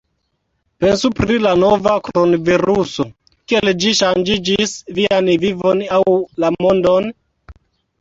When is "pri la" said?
1.19-1.51